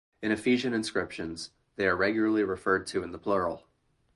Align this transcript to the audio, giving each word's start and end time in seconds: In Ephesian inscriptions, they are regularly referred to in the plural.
In 0.23 0.31
Ephesian 0.31 0.73
inscriptions, 0.73 1.51
they 1.75 1.85
are 1.85 1.95
regularly 1.95 2.43
referred 2.43 2.87
to 2.87 3.03
in 3.03 3.11
the 3.11 3.19
plural. 3.19 3.67